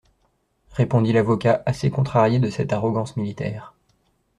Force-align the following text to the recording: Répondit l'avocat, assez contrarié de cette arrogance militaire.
Répondit 0.71 1.13
l'avocat, 1.13 1.61
assez 1.67 1.91
contrarié 1.91 2.39
de 2.39 2.49
cette 2.49 2.73
arrogance 2.73 3.17
militaire. 3.17 3.75